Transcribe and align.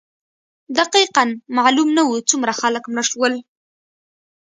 دقیقا 0.79 1.23
معلوم 1.57 1.89
نه 1.97 2.01
وو 2.05 2.25
څومره 2.29 2.51
خلک 2.61 2.83
مړه 2.93 3.03
شول. 3.09 3.33